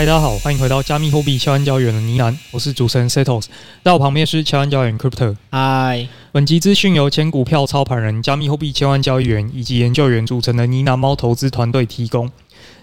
[0.00, 3.44] 嗨，大家好，欢迎回到加密货币千万交易员的呢喃，我是主持人 Setos，
[3.84, 5.36] 在我旁边是千万交易员 Crypto。
[5.50, 12.26] 嗨，本集资讯由前股票操盘人、加密货币千万交易员以及研究员组成的呢喃猫投资团队提供。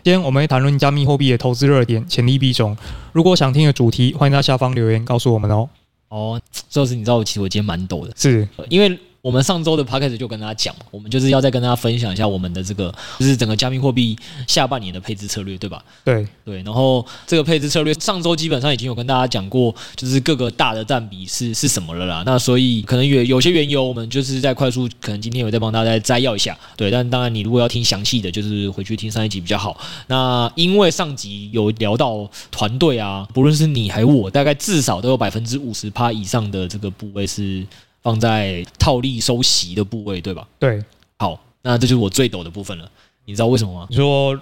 [0.04, 2.78] 今天我们会谈论加密货币的投资热点、潜力币种。
[3.14, 5.68] 如果想听的主题，欢迎在下方留言告诉我们哦。
[6.10, 6.40] 哦，
[6.70, 8.96] 这是你知道，其实我今天蛮抖的，是因为。
[9.28, 14.18] 我们上周的 podcast 就跟大家讲，我们就是要再跟大家分享一下我们的这个，就是整个加密货币
[14.48, 15.84] 下半年的配置策略，对吧？
[16.06, 16.64] 对对。
[16.64, 22.24] 然后这个配置策略上周基本上已经有跟大家讲过，就是各个大的占比是是什么了啦。
[22.26, 26.58] 那所以可能有有些缘由，我们就是在快速，可能今天有在帮大家再摘要一下。
[26.78, 29.78] 对，但当然你如果要听详细的，就是回去听上一集比较好。
[30.08, 37.68] 那因为上集有聊到团队啊，不论是你还是我，大概至少都有百分之五十趴以上的这个部位是。
[38.08, 40.48] 放在套利收息的部位，对吧？
[40.58, 40.82] 对，
[41.18, 42.90] 好，那这就是我最抖的部分了。
[43.26, 43.86] 你知道为什么吗？
[43.90, 44.34] 你说，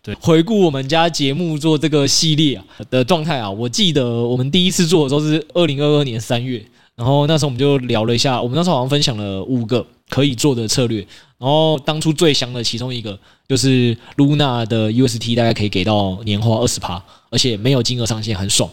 [0.00, 11.04] 对，回顾我们家节目做这个系列啊的状态啊，我记得我们第一次做的时候是二零二二年三月，然后那时候我们就聊了一下，我们那时候好像分享了五个可以做的策略，
[11.38, 18.70] 然后当初最香的其中一个就是 Luna 的 UST 大概可以给到年化二十趴，而且没有金额上限，很爽。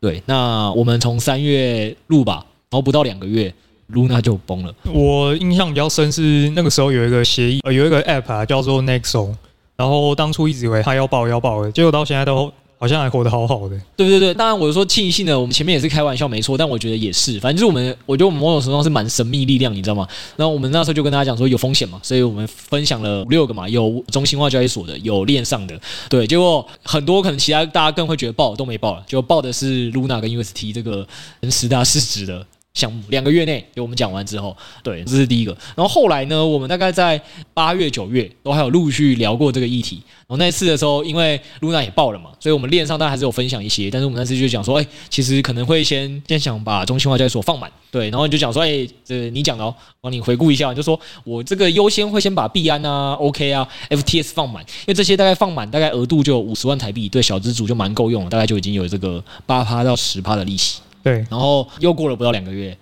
[0.00, 2.44] 对，那我们从三月入吧。
[2.72, 3.52] 然后不到两个月
[3.92, 4.74] ，Luna 就崩了。
[4.92, 9.32] 我印象比较深是那个时候有一个协议，呃，有一个 App 啊，叫做 Nexo。
[9.76, 13.76] 然后当初一直以为它要爆要爆的，结果到现在都好像还活得好好的。
[13.96, 20.06] 对对对，当然我是说庆幸的，我们前面也是开玩笑没错，但我觉得也是，反正就是我们，我觉得我们某种程度上是蛮神秘力量，你知道吗？
[20.36, 25.76] 然后我们那时候就跟大家讲说有风险嘛，所以我们分享了五六个嘛，有中心化交易所的，有链上的，
[26.08, 31.06] 对，结果很多可能其他大家更会觉得爆都没爆了，就爆的是 Luna 跟 UST 这个
[31.50, 32.46] 十大市值的。
[32.74, 35.52] 项目两个月内，给我们讲完之后，对，这是第一个。
[35.74, 37.20] 然后后来呢，我们大概在
[37.52, 40.02] 八月、九月都还有陆续聊过这个议题。
[40.06, 43.90] 然后那次的时候，因为 Luna 也爆了嘛，所以我们链上大家还是有分享一些。
[43.90, 48.08] 但是我们那次就讲说，哎，其实可能会先先想把中心化交易所放满，对。
[48.08, 60.80] 然后你就讲说，哎，这你讲的哦，帮你回顾一下，你就说我这个优先会先把币安啊、OK 啊、FTS 放满，因为这些大概放满，大概额度就五十万台币，对小资主就蛮够用了，大概就已经有这个八趴到十趴的利息。
[61.02, 62.76] 对，然后又过了不到两个月，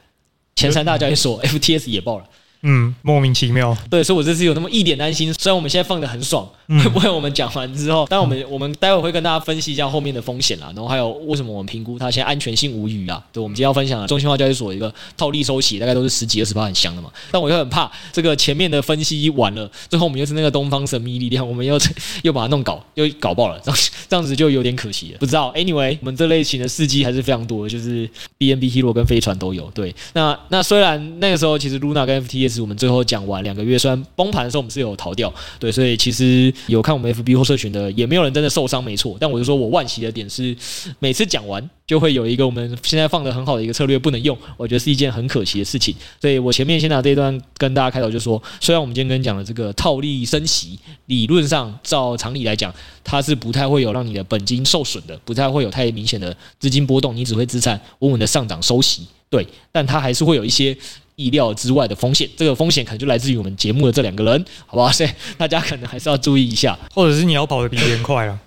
[0.56, 2.28] 前三大交易所 FTS 也爆了。
[2.62, 3.76] 嗯，莫名其妙。
[3.88, 5.32] 对，所以我这次有那么一点担心。
[5.32, 13.22] 虽然我们现在放的很爽，会、嗯、 不会我们讲完之后，但我们我们待会会跟大家分析一下后面的风险啦，然后还有为什么我们评估它现在安全性无虞啊？
[13.32, 17.10] 对，我们今天要分享的中心化交易所一个套利收息，大概都是十几二十趴很香的嘛。
[17.30, 21.78] 但我又很怕这个前面的分析完了，最后我们又是那个东方神秘力量，我们又
[22.22, 25.18] 又把它弄搞又搞爆了，这样这样子就有点可惜了。
[25.20, 29.70] 不知道，anyway，我们这类型的司机还是非常多的，就是 BNB Hero 跟飞船都有。
[29.70, 33.20] 对，那那虽然那个时候其实 Luna 跟 FTS 我们最后讲。
[33.30, 39.16] 完两个月，虽然崩盘的时候我们是有逃掉，对，所以其实有看我们 FB 或社群的，也没有人真的受伤，没错。
[39.20, 40.56] 但我就说我惋惜的点是，
[40.98, 45.94] 每次讲完就会有一个我们现在放的很好的一个策略不能用，我觉得是一件很可惜的事情。
[46.20, 52.74] 所以我前面先拿这一段跟大家开头就说，虽然我们今天跟你讲的这个套利升息，理论上照常理来讲，
[53.04, 60.76] 它是不太会有让你的本金受损的，不太会有太明显的资金波动，你只会资产稳稳的上涨收息，对，但它还是会有一些。
[61.16, 64.90] 意料之外的风险，这个风险可能就来自于我们节目的这两个人，好不好？
[64.92, 68.38] 所以大家可能还是要注意一下，或者是你要跑得比别人快啊。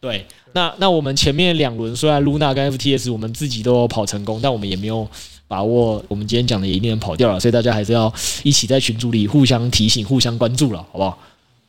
[0.00, 5.06] 对，那那我们前面两轮虽然 Luna 跟 FTS 我们自己都有跑成功，但我们也没有
[5.46, 11.18] 把握我们今天讲的也一定能跑掉了，所以大家还是要一起在群组里互相提醒、互相关注了，好不好？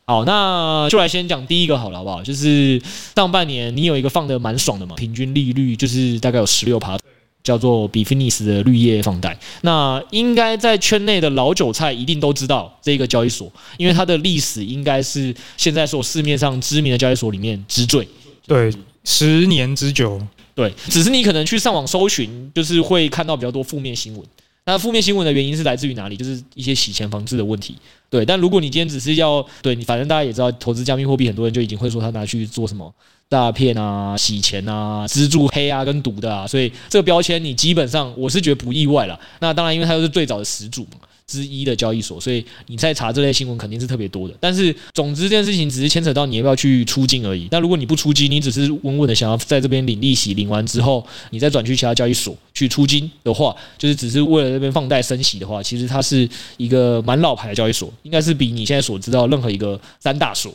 [0.05, 2.23] 好，那就来先讲第一个好了，好不好？
[2.23, 2.81] 就是
[3.15, 6.97] 上半年你有一个放的蛮爽的嘛，平均利率就是大概有十六趴。
[7.43, 18.07] 叫做比菲尼斯的绿叶放贷，那应该在圈内的老韭菜一定都知道这个交易所，因为它的历史应该是现在所市面上知名的交易所里面之最，
[18.47, 18.71] 对，
[19.03, 20.21] 十年之久，
[20.53, 24.23] 对，只是你可能去上网搜寻，就是会看到比较多负面新闻。
[24.63, 26.15] 那负面新闻的原因是来自于哪里？
[26.15, 27.75] 就是一些洗钱防治的问题，
[28.11, 28.23] 对。
[28.23, 32.93] 但如果你今天只是要对你，反正大家也知道，投资加密货币，很多人就已经会说他拿去做什么。
[33.31, 39.17] 诈骗啊、洗钱啊、资助黑啊、跟毒的啊，所以这个标签你基本上我是觉得不意外了。
[39.39, 40.85] 那当然，因为它又是最早的始祖
[41.25, 44.35] 之一的交易所，所以你在查这类新闻肯定是特别多的。
[44.37, 47.47] 但是，总之这件事情只是牵扯到你要不要去出金而已。
[47.51, 56.27] 那如果你不出金，你只是稳稳的想要在这边领利息，领完之后你再转去其他交易所去出金的话，就是只是为了这边放贷升息的话，其实它是
[56.57, 60.53] 一个蛮老牌的交易所，应该是比你现在所知道任何一个三大所。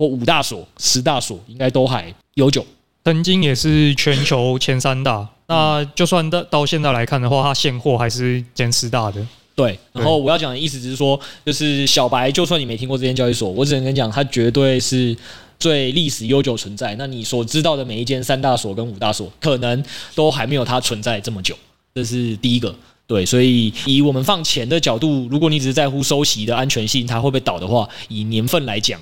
[0.00, 2.64] 或五大所、十大所应该都还悠久，
[3.04, 5.28] 曾经也是全球前三大。
[5.46, 9.20] 那就算到到现在来看的话，它现货还是前十大的。
[9.54, 15.14] 对，然后我要讲的意思只是说，就是小白，就算你没听过这间交易所，我只能跟你讲，它绝对是
[15.58, 16.94] 最历史悠久存在。
[16.94, 21.54] 那你所知道的每一间三大所跟五大所，可能都还没有它存在这么久。
[21.94, 22.74] 这是第一个。
[23.06, 29.00] 对，所以以我们放钱的角度，如果你只是在乎收息的安全性，它会不会倒的话，以年份来讲，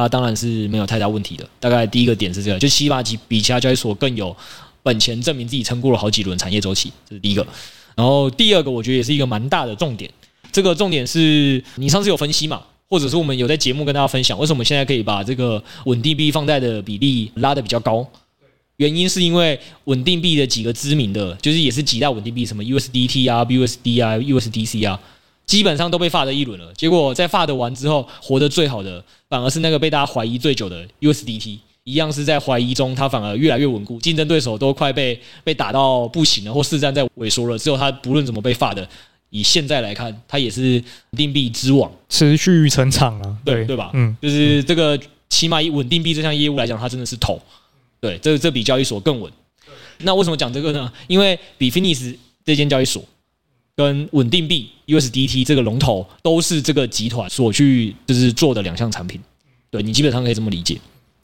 [0.00, 1.48] 它当然是没有太大问题的。
[1.58, 4.36] 大概第一个点是这个，就起码比比其他交易所更有
[4.82, 7.46] 本钱证明自己撑过了好几轮产业周期，这是第一个。
[7.94, 10.10] 然后第二个，我觉得也是一个蛮大的重点。
[10.50, 18.06] 这个重点是你上次有分析嘛，或者是我们有在节目跟大家分享，为什么现在可以把这个稳定币放贷的比例拉得比较高？
[18.76, 24.98] 原因是因为稳定币的几个知名的，就是也是几大稳定币，什么 USDT 啊、BUSD 啊、USDC 啊，
[25.50, 26.72] 基本上都被发的一轮了。
[26.74, 37.58] 结果在发的完之后，活得最好的反而是那个被大家怀疑最久的 USDT，一样是在怀疑中，它反而越来越稳固，竞争对手都快被被打到不行了，或市占在萎缩了。
[37.58, 38.88] 只有它不论怎么被发的
[39.30, 40.74] 以现在来看，它也是
[41.10, 43.90] 稳定币之王，持续成长啊，对对吧？
[43.94, 44.96] 嗯，就是这个
[45.28, 47.42] 起码以稳定币这项业务来讲，它真的是头。
[48.00, 49.32] 对，这这比交易所更稳。
[49.98, 50.92] 那为什么讲这个呢？
[51.08, 53.04] 因为比 Finis 这间交易所
[53.82, 59.18] 跟稳定币 USDT 这个龙头都是这个集团所去就是做的两项产品。
[59.70, 60.78] 对，你基本上可以这么理解。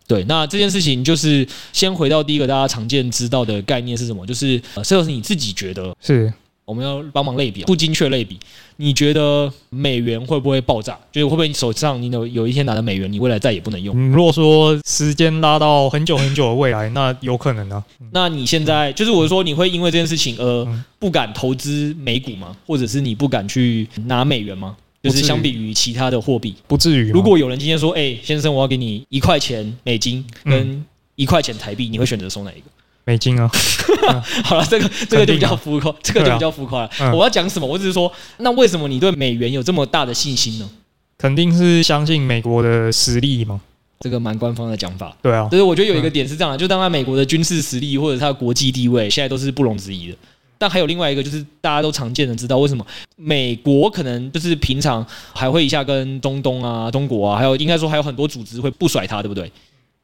[0.07, 4.25] 对，那这件事情就是先回到第一个大家常见知道的概念是什么？
[4.25, 6.33] 就是呃，这是你自己觉得是。
[6.67, 8.37] 我们要帮忙类比，不精确类比。
[8.77, 10.99] 你觉得美元会不会爆炸？
[11.13, 13.95] 就是会不会你手上你有有一天拿的美元，你未来再也不能用？
[13.97, 17.83] 嗯，如果说时间拉到很久很久的未来，那有可能啊。
[18.11, 22.57] 那你现在就是我说，你会因为这件事情而不敢投资美股吗？
[22.67, 24.77] 或者是你不敢去拿美元吗？
[25.05, 27.13] 就是相比于其他的货币，不至于。
[27.13, 30.85] 如果有人今天说：“哎，先生，我要给你一块钱美金跟
[31.15, 32.67] 一块钱台币，你会选择收哪一个？”
[33.07, 33.49] 美金啊，
[34.45, 36.91] 好了，这个这个就比较浮夸，这个就比较浮夸了。
[37.15, 37.67] 我要讲什么？
[37.67, 40.69] 我只是说，那为什么你对美元有这么大的信心呢？
[41.17, 43.61] 肯定是相信美国的实力嘛。
[44.01, 45.17] 这个蛮官方的讲法。
[45.23, 50.17] 对啊，就是我觉得有一个点是这样的，就当然美国的军事实力或者它的国际地位，现在都是不容置疑的。
[50.59, 59.53] 但还有另外一个，就是大家都常见的知道，为什么美国可能就是平常还会一下跟中东啊、中国啊，还有应该说还有很多组织会不甩他，对不对？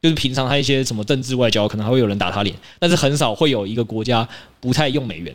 [0.03, 4.27] 就是平常他一些什么政治外交，可能还会有人打他脸，但是很少会有一个国家
[4.59, 5.33] 不太用美元，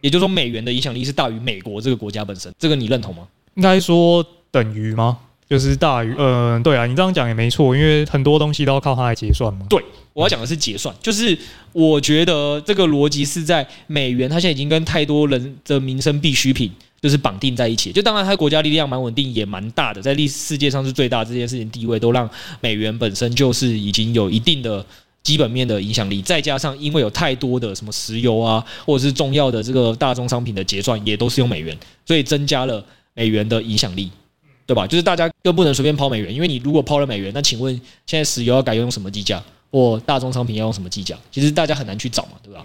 [0.00, 3.22] 也就是说美元的影响力是大于美国这个国家本身，这个你认同吗？
[3.54, 5.18] 应该说等于吗？
[5.48, 9.64] 就是大于，嗯、呃，对啊，你这样讲也没错，因为很多东西都要靠它来结算嘛。
[9.70, 9.80] 对，
[10.12, 11.38] 我要讲的是结算，就是
[11.72, 16.72] 我觉得这个逻辑是在美元，它现在已经跟太多人的民生必需品。
[17.04, 22.26] 就是绑定在一起，就当然它国家力量蛮稳定，也蛮大的，在历世界上是最大这件事情地位，都让
[22.62, 24.82] 美元本身就是已经有一定的
[25.22, 34.10] 基本面的影响力，再加上因为有太多的什么石油啊，或者是重要的这个大宗商品的结算也都是用美元，所以增加了美元的影响力，
[34.64, 34.86] 对吧？
[34.86, 41.14] 就是大家更不能随便抛美元，因为你如果抛了美元，那请问现在石油要改用什么计价，或大宗商品要用什么计价？
[41.30, 42.64] 其实大家很难去找嘛，对吧？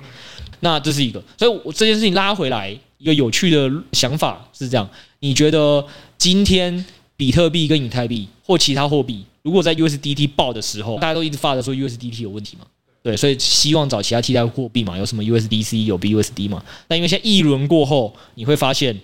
[0.62, 2.74] 那这是一个，所以我这件事情拉回来。
[3.00, 4.88] 一个有趣的想法是这样：
[5.19, 5.84] 你觉得
[6.18, 6.86] 今天
[7.18, 12.66] 比特币跟以太币或其他货币，如果在 USDT 爆的时候，大家都一直发的说 USDT 有问题吗？
[13.01, 16.62] 对，所以希望找其他替代货币嘛，有什么 USDC 有 BUSD 嘛？
[16.88, 19.00] 但因为现在一轮过后，你会发现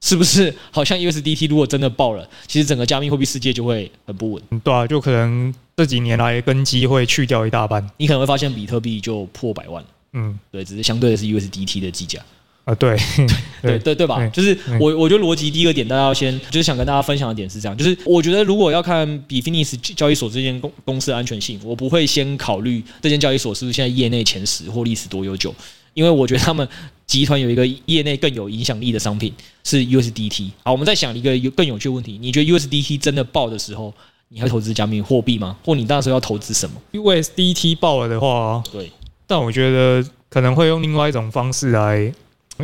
[0.00, 4.42] 是不是好像 USDT 如果真的爆了，其实整个加密货币世界就会很不稳。
[4.62, 9.84] 对啊，就可能这几年来根基会去掉一大半，你可能会发现比特币就破百万。
[10.12, 12.20] 嗯，对，只是相对的是 USDT 的计价。
[12.64, 12.96] 啊，对，
[13.62, 14.16] 对对对吧？
[14.18, 25.54] 对就是我，我觉得逻辑第一个点，大家要先就是想跟大家分享的点是这样，就是我觉得如果要看比 Finis 交易所这间公公司的安全性，我不会先考虑这间交易所是不是现在业内前十或历史多悠久，
[25.94, 26.66] 因为我觉得他们
[27.06, 29.32] 集团有一个业内更有影响力的商品
[29.64, 30.50] 是 USDT。
[30.62, 33.92] 好，我们再想一个有更有趣的问题，你觉得 USDT 真的爆的时候，
[34.28, 35.56] 你还投资加密货币吗？
[35.64, 38.92] 或你那时候要投资什么？USDT 爆了的话，对，
[39.26, 42.12] 但我觉得可能会用另外一种方式来。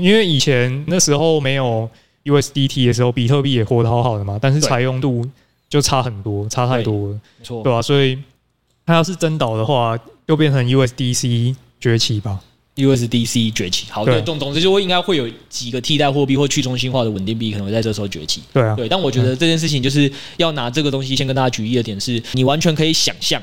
[0.00, 1.88] 因为以前那时候没有
[2.24, 5.24] USDT 的时候，比特币也活得好好的嘛，但是采用度
[5.68, 7.80] 就差很多，差太多了，没错，对吧？
[7.82, 8.18] 所以
[8.84, 12.40] 它要是真倒的话，又变成 USDC 崛起吧
[12.76, 18.88] ？USDC 崛起，好，对，总总之就会应该会有几个替代货币或去中心化的稳定币可能会在这时候崛起，对啊，对。
[18.88, 23.42] 但我觉得这件事情就是要拿这个东西先跟大家举例的点是，你完全可以想象，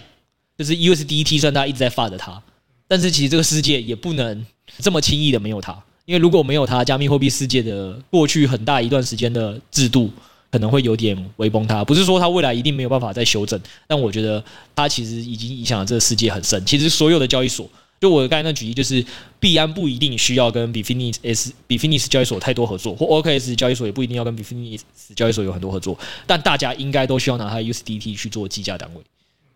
[0.57, 2.41] 就是 USDT 虽然大家一直在发着它，
[2.87, 4.45] 但是其实这个世界也不能
[4.79, 5.75] 这么轻易的没有它。
[6.05, 10.11] 因为如果没有它，加密货币世界的过去很大一段时间的制度
[10.51, 11.83] 可能会有点微崩塌。
[11.83, 14.43] 不是说它未来一定没有办法再修正，但我觉得
[14.75, 16.63] 它其实已经影响了这个世界很深。
[16.65, 17.69] 其实所有的交易所，
[18.01, 19.03] 就我刚才那举例，就是
[19.39, 24.81] 币安不一定需要跟 Bitfinex、Bitfinex 交易所太多合作，或 OKS 交易所也不一定要跟 Bitfinex
[25.15, 29.01] 交易所有很多合作，但大家应该都需要拿它的 USDT 去做计价单位。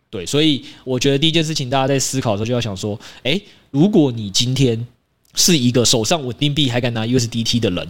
[0.10, 4.88] 对，所以我觉得第一件事情，大家在思考的时候就要想说，诶，如果你今天
[5.38, 7.88] 是一个手上稳定币还敢拿 USDT 的人，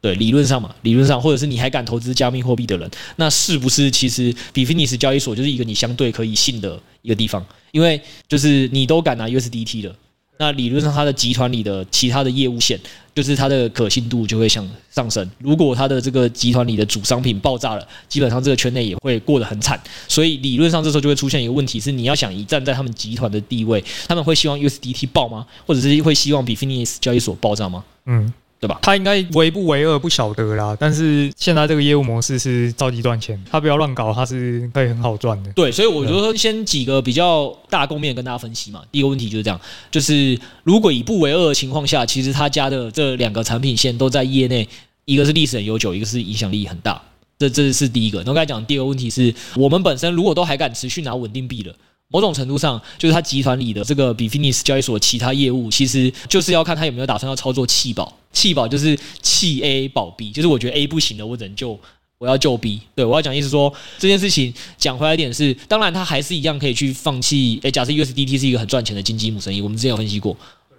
[0.00, 7.44] 对，理论上嘛，理论上，或者是你还敢投资加密货币的人，那是不是其实 Bitfinex 交易所就是一个你相对可以信的一个地方？
[7.72, 9.94] 因为就是你都敢拿 USDT 的。
[10.38, 12.78] 那理论上，它的集团里的其他的业务线，
[13.14, 15.30] 就是它的可信度就会向上升。
[15.38, 19.80] 如果它的这个集团里的主商品爆炸了，基本上这个圈内也会过得很惨。
[20.08, 25.46] 所以理论上，这时候就会出现一个问题：是你要想一站在他们集团的地位，他们会希望 USDT 爆吗？
[25.66, 27.84] 或者是会希望比 f i n i s 交易所爆炸吗？
[28.06, 28.32] 嗯。
[28.62, 28.78] 对吧？
[28.80, 35.52] 他应该为不为恶不晓得啦，但是现在这个业务模式是着急赚钱，他不要乱搞，他是可以很好赚的。
[35.54, 38.80] 对，所以我就说先几个比较大的贡献跟大家分析嘛。
[38.92, 44.68] 第一个问题就是这样，就是如果以不为恶的情况下，其实他家的这两个产品线都在业内，
[45.06, 47.02] 一个是历史很悠久，一个是影响力很大。
[47.40, 48.18] 这这是第一个。
[48.18, 51.74] 然后刚才讲第二个问题是我们本身如果都还敢持续拿稳定币的。
[52.12, 58.16] 某种程度上，就是他集团里的这个 Bitfinex 交易所其他业务，其实就是要看他有没有打算要操作弃保。
[58.32, 61.78] 弃保就是弃 A 保 B，就是我觉得 A 不行了，我只能救，
[62.18, 62.80] 我要救 B。
[62.94, 67.58] 对，我要讲意思说，这件事情讲回来一点是，当然他还是一样可以去放弃。
[67.62, 70.36] 诶，假设 USDT 是一个很赚钱的金鸡母生意，我们之前有分析过，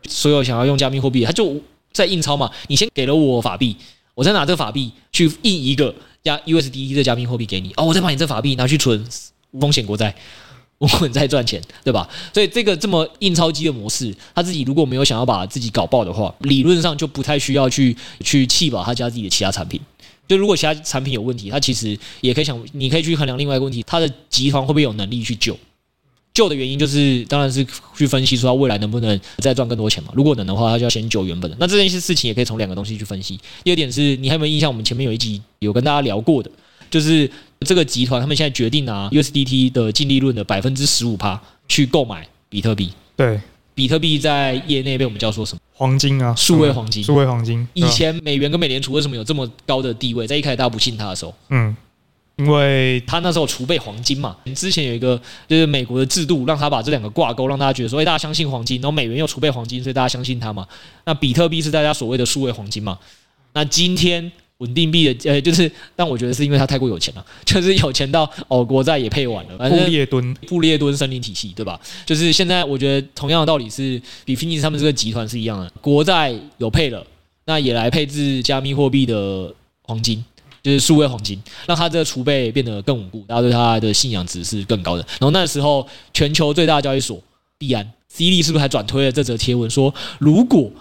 [0.08, 1.56] 所有想要用加密货币，他就
[1.92, 2.50] 在印钞嘛。
[2.68, 3.76] 你先给了我法币，
[4.16, 9.06] 我再拿这个法币去印一个加 USDT 的加密货币给你，哦，我再把你这法币拿去存
[9.52, 10.16] 无风险国债。
[10.78, 12.10] 我们在赚钱，对吧？
[12.34, 19.80] 所以这个这么印钞机的模式，他自己如果没有想要把自己搞爆的话，理论上就不太需要去去弃保他家自己的其他产品。
[20.28, 25.58] 就如果其他产品有问题，他其实也可以想，你可以去衡量另外一个问题，他的集团会不会有能力去救？
[26.34, 27.66] 救的原因就是，当然是
[27.96, 30.12] 去分析说他未来能不能再赚更多钱嘛。
[30.16, 31.56] 如果能的话，他就要先救原本的。
[31.60, 33.40] 那这件事情也可以从两个东西去分析。
[33.64, 34.70] 第二点是你还有没有印象？
[34.70, 36.50] 我们前面有一集有跟大家聊过的。
[36.90, 37.28] 就是
[37.64, 42.92] 这个集团，他们现在决定拿 USDT 的净利润的百分之十五趴去购买比特币。
[43.16, 43.40] 对，
[43.74, 45.62] 比特币在业内被我们叫做什么？
[45.74, 47.04] 黄金啊，数位黄金。
[47.04, 47.68] 数位黄金。
[47.74, 50.28] 以前美元跟美联储为什么有这么高的地位？
[50.28, 51.76] 在一开始大家不信他的时候，嗯，
[52.38, 54.36] 因为他那时候储备黄金嘛。
[54.56, 60.68] 之前有一个就是美国的制度，让他把这两个挂钩，让大家觉得说，哎，大家相信黄金，然后美元又储备黄金，所以大家相信他嘛。
[61.06, 62.98] 那比特币是大家所谓的数位黄金嘛？
[63.54, 64.32] 那今天。
[64.64, 69.70] 稳定币的呃，就是，但我觉得是因为他太过有钱了， 就是有钱到哦，国债也配完了。
[69.70, 71.80] 布列敦，布列敦森林体系，对吧？
[72.06, 77.06] 就是现在，我觉得同样的道理是，比菲尼斯他们这个集团是一样的，国债有配了，
[77.46, 80.24] 那也来配置加密货币的黄金，
[80.62, 85.06] 就是数位黄金，让他这个储备变得更稳固，大家对他的信仰值是更高的。
[85.20, 87.22] 然后那时候，全球最大交易所
[87.58, 90.72] 币安，C 利是不是还转推了这则贴文说，如果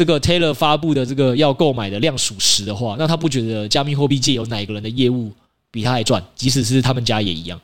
[0.00, 5.30] 这个 Taylor 发布的这个要购买的量属实的话，那他不觉得加密货币界有哪一个人的业务
[5.70, 6.24] 比他还赚？
[6.34, 7.60] 即使是他们家也一样，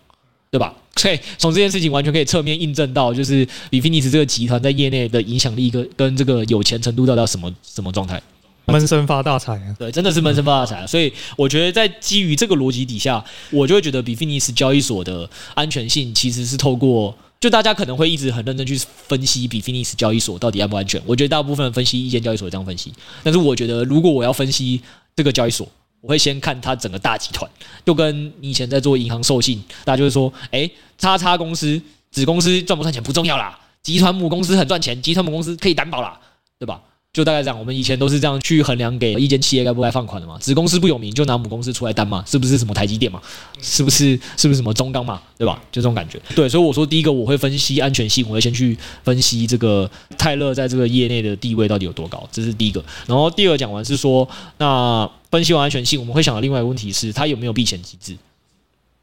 [0.51, 0.75] 对吧？
[0.97, 8.23] 所以从这件事情完全可以侧面印证到，就是 Bitfinex 这个集团在业内的影响力跟跟这个有钱程度到底什么什么状态？
[8.67, 9.75] 闷声发大财啊！
[9.79, 10.85] 对，真的是闷声发大财啊！
[10.89, 17.17] 所以我觉得在基于这个逻辑底下，我就会觉得 Bitfinex 交易所的安全性其实是透过。
[17.39, 18.79] 就大家可能会一直很认真去
[19.09, 24.81] 分析比 f i n i x 交易所到底安不安全，我觉得大部分分析意见交易所这样分析，但是我觉得如果我要分析
[25.15, 25.69] 这个交易所，
[26.01, 27.51] 我会先看它整个大集团，
[27.85, 36.19] 就跟你以前在做银行授信，大家就会说，哎，叉叉公司子公司赚不赚钱不重要啦，集团母公司很赚钱，集团母公司可以担保啦，
[36.59, 36.81] 对吧？
[37.17, 40.37] 就大概讲，我们以前都是这样去衡量，给一间企业该不该放款的嘛。
[40.39, 43.19] 子公司不有名，就拿母公司出来担嘛，是不是什么台积电嘛？
[43.63, 45.19] 是不是是不是什么中钢嘛？
[45.39, 45.59] 对吧？
[45.73, 46.21] 就这种感觉。
[46.35, 52.85] 对，所以我说第一个我会分析安全性，我会先去分析这个泰勒在这个业内的地位到底有多高，这是第一个。
[53.07, 58.15] 然后第二讲完是说，那分析完安全性，我们会想到另外一个问题是，它有没有避险机制？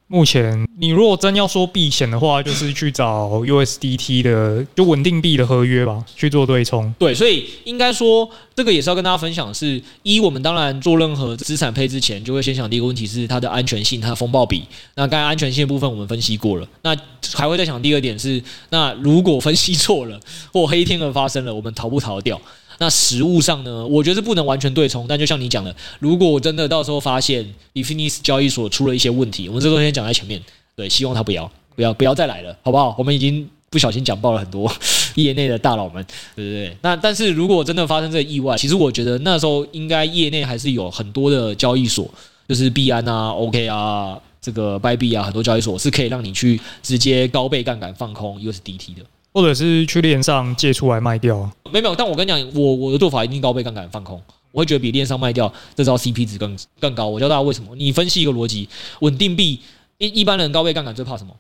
[0.08, 6.94] 目前，你如果真要说避险的话，就是去找 USDT 的就稳定币的合约吧，去做对冲。
[7.00, 14.64] 对，所以应该说，这个也是要跟大家分享是，一，我们当然做任何资产配置前，就会先想第一个问题是它的安全性，它的风暴比。
[14.94, 16.96] 那刚才安全性的部分我们分析过了，那
[17.34, 20.20] 还会再想第二点是，那如果分析错了
[20.52, 22.40] 或黑天鹅发生了，我们逃不逃得掉？
[22.80, 30.42] 那实物上呢，我觉得是不能完全对冲，但就像你讲的，如果我真的到时候发现 Bitfinex 交易所出了一些问题，我们这都先讲在前面，
[30.76, 32.96] 对，希望他不要，不要，不要再来了，好不好？
[32.98, 34.72] 我们已经不小心讲爆了很多
[35.16, 36.78] 业内的大佬们，对不对？
[36.82, 42.10] 那但是如果真的发生这个意外，其实我觉得那时候应该业内还是有很多的交易所，
[42.48, 49.02] 就是币安啊、OK 啊、这个 Bybit 啊，很多交易所是可以让你去直接高倍杠杆放空 USDT 的。
[49.34, 51.40] 或者是去链上借出来卖掉，
[51.72, 54.22] 没有没有，但我跟你讲，我我的做法一定高倍杠杆放空，
[54.52, 57.08] 我会觉得比链上卖掉这招 CP 值更更高。
[57.08, 57.76] 我教大家为什么？
[57.76, 59.60] 你分析一个逻辑，稳定币
[59.98, 61.34] 一一般人高倍杠杆最怕什么？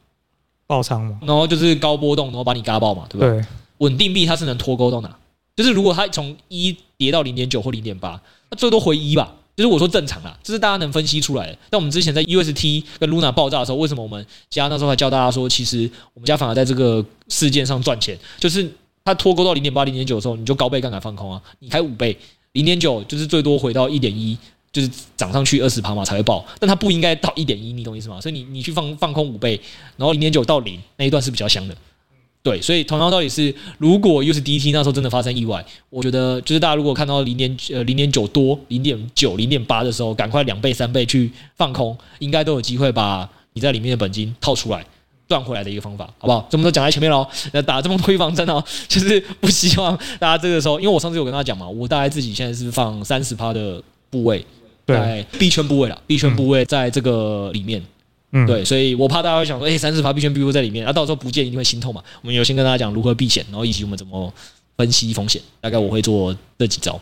[0.65, 3.29] 爆仓嘛，然后就是高波动，然后把你嘎爆嘛，对不对？
[3.29, 3.45] 对，
[3.77, 5.15] 稳定币它是能脱钩到哪？
[5.55, 8.19] 就是如果它从一跌到零点九或零点八，
[8.49, 9.31] 那最多回一吧。
[9.55, 11.57] 就是我说正常啦，这是大家能分析出来的。
[11.69, 18.17] 但我们之前在 UST 跟 Luna 爆炸的时候，为什么我们家那时候还教大家说，其实我们家反而在这个事件上赚钱？
[18.39, 18.67] 就是
[19.05, 22.17] 它脱钩到零点八、零点九的时候，你就高倍杠杆放空啊，你开五倍，
[22.53, 24.37] 零点九就是最多回到一点一，
[24.71, 26.43] 就是涨上去二十趴嘛才会爆。
[26.59, 28.19] 但它不应该到一点一，你懂意思吗？
[28.19, 29.59] 所以你你去放放空五倍，
[29.97, 31.75] 然后零点九到零那一段是比较香的。
[32.43, 44.85] 对，所以同样道理是，如果 USDT 那时候真的发生意外，我觉得就是大家如果看到零点呃零点九多、零点九、零点八的时候，赶快两倍、三倍去放空，应该都有机会把你在里面的本金套出来
[45.25, 46.45] 赚回来的一个方法，好不好？
[46.49, 54.45] 这么多讲在前面喽，那打这么多预防针哦，就是不希望大家这个时候，因为我上次有跟大家讲嘛，我大概自己现在是放三十趴的部位，
[54.85, 57.81] 在币圈部位了，币圈部位在这个里面。
[58.35, 62.03] 嗯，对，所以我怕大家会想说，哎，三十趴币圈币不在里面，啊，到时候不见一定会心痛嘛。
[62.21, 64.33] 我们有先跟大家讲如何避险，然后以及我们怎么
[64.75, 66.99] 分析风险，大概我会做这几招，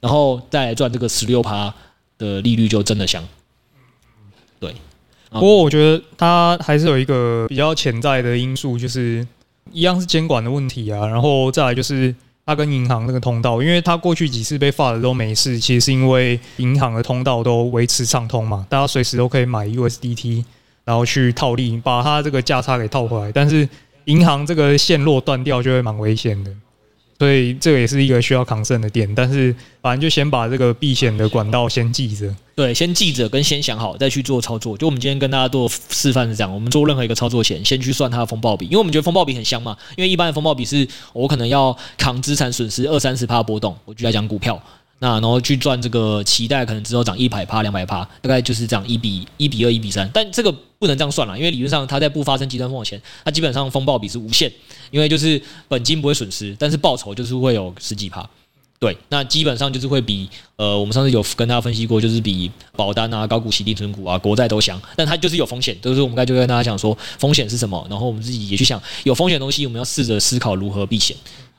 [0.00, 1.72] 然后再来赚这个十六趴
[2.18, 3.22] 的利率就真的香。
[4.58, 4.74] 对，
[5.30, 9.24] 不过我觉得它还是有一个比较潜在的因素，就是
[9.70, 12.12] 一样是监管的问题啊，然后再来就是
[12.44, 20.44] 它跟银行那个通道，因为它过去几次被罚的都没事，其实是因为银行的通道都维持畅通嘛，大家随时都可以买 USDT。
[20.84, 23.32] 然后去套利，把它这个价差给套回来。
[23.32, 23.68] 但是
[24.04, 26.50] 银行这个线路断掉就会蛮危险的，
[27.18, 29.12] 所以这个也是一个需要抗胜的点。
[29.14, 34.76] 但是反正就先把这个避险的管道先记着，对，先记着跟先想好再去做操作。
[34.76, 39.76] 就我们今天跟大家做示范是这样，我们做任何一个操作前，先去算它的风暴比，因为我们觉得风暴比很香嘛。
[39.96, 44.62] 因为一般的风暴比是我可能要扛资产损失二三十趴波动，我就来讲股票。
[45.04, 50.10] 那然后去赚这个期待，可能之后涨一百趴、两百趴，大概就是这样一比一比二、一比三。
[50.14, 54.50] 但这个不能这样算了，因为理论上它在不发生极端风险前，它基本上风暴比是无限，
[54.90, 55.38] 因为就是
[55.68, 58.26] 本金不会损失，但是报酬就是会有十几趴。
[58.78, 64.80] 对，那基本上就是会比呃，我们上次有跟大家分析过，就是比保单啊、高股息定存股啊、国债都强。
[64.96, 71.14] 但它就是有风险，就是我们刚才就跟大家讲说风险是什么，然后我们自己也去想有风险的东西，我们要试着思考如何避险。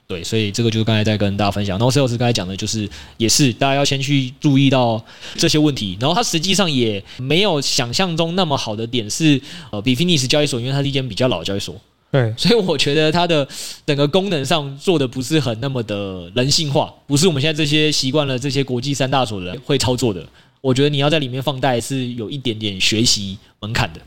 [0.08, 1.80] 对，所以这个就是刚才在跟大家分享。
[1.80, 2.88] 然后 Sales 刚才讲的就是，
[3.18, 5.04] 也是大家要先去注意到
[5.36, 5.98] 这些问题。
[6.00, 9.41] 然后它实际上也没有想象中那么好的点是，
[9.72, 11.76] 呃比 Finis 交易所，因为它是一间比较老的交易所，
[12.12, 13.48] 对，所以我觉得它的
[13.84, 20.24] 整个功能上做的不是很那么的人性化，不是我们现在这些习惯了这些国际三大所的人会操作的。
[20.62, 24.00] 我觉得你要在里面放贷是有一点点学习门槛的。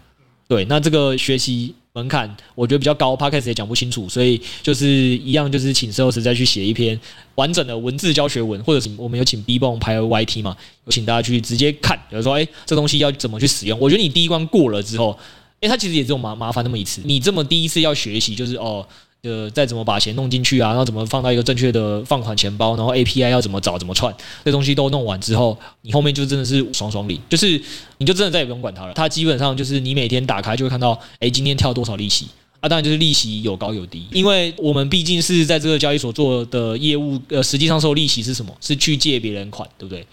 [0.47, 1.75] 对，那这个学习。
[1.99, 6.99] 门槛我觉得比较高，Podcast 也讲不清楚，所以就是一样，就是请 Sales 再去写一篇
[7.35, 13.79] 完整的文字教学文，或者是我们有请 B bomb 拍 YT 嘛，有请大家去直接看，比如说，哎，这东西要怎么去使用？
[13.81, 15.19] 我觉得你第一关过了之后，
[15.61, 18.87] 哎，它其实也只有麻麻烦那么一次，你这么第一次要学习，就是哦。
[19.29, 24.14] 呃再怎么把钱弄进去啊，然后怎么放到一个正确的放款钱包，然后 API 要怎么找、怎么串，
[24.45, 27.61] 这东西都弄完之后，你后面就真的是爽爽领，就是
[27.99, 28.93] 你就真的再也不用管它了。
[28.95, 32.27] 它基本上就是你每天打开就会看到，哎，今天跳多少利息
[32.61, 32.69] 啊？
[32.69, 38.53] 当然就是利息有高有低，因为我们毕竟是在这个交易所做的业务，呃，实际上收利息是什么？
[38.61, 40.07] 是去借别人款，对不对？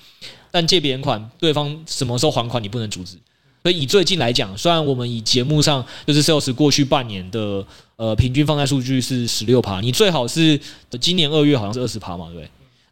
[0.51, 3.17] 但借别人款，对方什么时候还款，你不能阻止。
[3.65, 7.65] 所以以最近来讲，虽然我们以节目上就是 Sales 过去半年的。
[7.97, 10.59] 呃，平均放贷数据是十六趴，你最好是
[10.99, 12.43] 今年二月好像是二十趴嘛，对不对？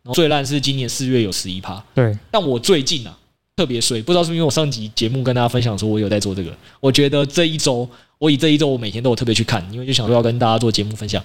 [0.01, 2.17] 然后最烂是今年四月有十一趴，对。
[2.31, 3.13] 但我最近啊
[3.57, 7.85] 特别衰，不知道是不是因为我上集节目跟大家分享说，我有在做这个，我觉得这一周，
[8.17, 11.21] 我以这一周我每天都有特别去看，因为就想说要跟大家做节目分享。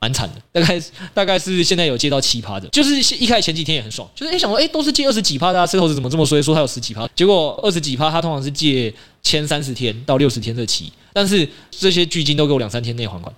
[0.00, 0.82] 蛮惨的，大概
[1.12, 6.40] 大概是现在有借到七趴的，就是一开始前几天也很爽，就是一想说哎都是借二十几趴的，最后是怎么这么衰？
[6.40, 13.34] 说他有十几趴，结果二十几趴他通常是借签三十天到六十天的期，但是这些巨金都给我两三天内还款。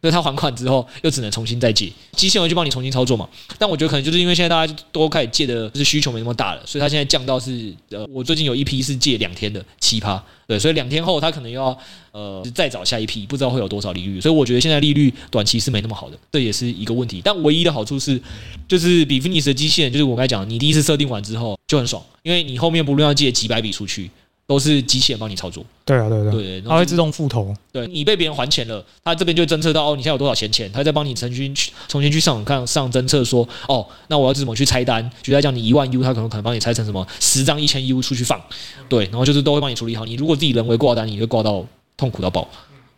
[0.00, 3.28] 所以他还款之后，又只能重新再借，机器人就帮你重新操作嘛。
[3.58, 11.76] 但我觉得可能就是因为现在大家都开始借的，就是需求没那么大了，所以他现在降到是呃，我最近有一批是借两天的七趴，对，所以两天后他可能要
[12.12, 14.18] 呃再找下一批，不知道会有多少利率。
[14.20, 17.20] 所以我觉得现在利率短期是没那么好的，这也是一个问题。
[17.22, 18.20] 但唯一的好处是，
[18.66, 24.10] 就是比菲尼斯的机器人，就是我刚才讲，你第一次设定完之后就很爽，因为你后面不论要借几百笔出去。
[24.50, 35.08] 都是机器人帮你操作，对啊，对对对，它会自动付头，对你被别人还钱了，它这边就侦测到哦，你现在有多少闲钱，它再帮你重新去重新去上网看上侦测说哦，那我要怎么去拆单？
[35.22, 38.42] 举例来讲，你一万 U，它可能可能帮你拆成什么十张一千 U 出去放，
[38.88, 40.04] 对，然后就是都会帮你处理好。
[40.04, 41.64] 你如果自己人为挂单，你会挂到
[41.96, 42.48] 痛苦到爆，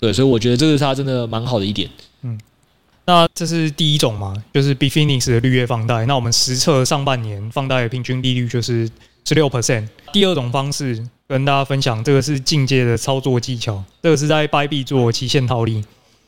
[0.00, 1.86] 对，所以我觉得这个是它真的蛮好的一点。
[2.22, 2.40] 嗯，
[3.04, 6.06] 那这是第一种嘛，就是 Bitfinex 的绿月放贷。
[6.06, 8.88] 那我们实测上半年放贷的平均利率就是。
[9.24, 15.82] 十六 percent，第二种方式跟大家分享，这个是进阶的操作技巧，这个是在 Bybit 做期限套利。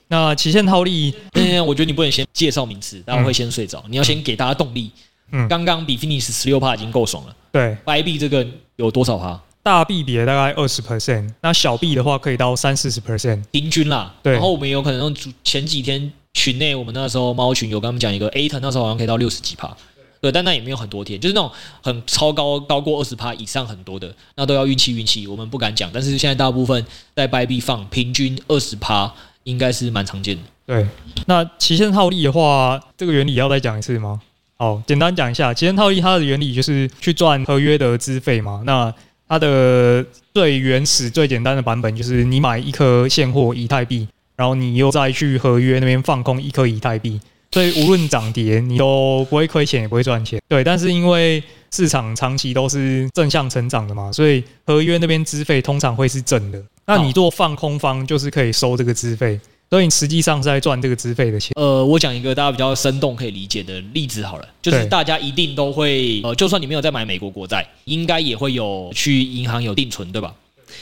[0.09, 3.85] 那期限套利，嗯，我觉得你不能先介绍名词，大家会先睡着。
[3.88, 4.90] 你要先给大家动力。
[5.33, 7.35] 嗯，刚刚比 Finish 十六趴已经够爽了。
[7.53, 9.40] 对，Bybit 这个有多少趴？
[9.62, 14.14] 大币比了大概二十 percent，那小币的话可以到三四十 percent，平均啦。
[14.23, 19.75] 对，然后我们有可能用前几天群内，我们那时候猫群有跟他们讲一个 A 腾，那时候好像可以到六十几趴。
[20.24, 21.50] 对，但那也没有很多天，就是那种
[21.82, 25.90] 很超高，高过二十趴以上很多的，那都要运气运气，我们不敢讲。
[25.92, 26.82] 但是现在大部分
[27.14, 30.42] 在 b y b 放平均二十趴，应该是蛮常见的。
[30.64, 30.87] 对，
[31.26, 34.18] 那期限套利的话，这个原理要再讲一次吗？
[34.56, 38.62] 好，简单讲一下，期限套利它的原理就是去赚合约的资费嘛。
[38.64, 38.90] 那
[39.28, 47.20] 它的最原始、最简单的版本就是你买一颗现货以太币，然后你又再去合约那边放空一颗以太币，
[47.55, 50.43] 所以无论涨跌，你都不会亏钱，也不会赚钱。
[50.49, 51.40] 对，但是因为
[51.71, 56.61] 市场长期都是正向成长的嘛，所以合约那边资费通常会是正的。
[56.85, 59.38] 那你做放空方就是可以收这个资费。
[59.71, 61.53] 所以你实际上是在赚这个资费的钱。
[61.55, 70.35] 呃，我讲一个大家比较生动可以理解的例子好了，就是大家一定都会，呃，就算你没有在买美国国债，应该也会有去银行有定存，对吧？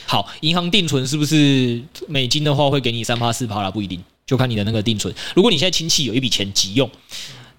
[0.07, 3.71] 好，银行定存是不是美金的话会给你三趴四趴啦？
[3.71, 5.13] 不一定，就看你的那个定存。
[5.35, 6.89] 如果你现在亲戚有一笔钱急用，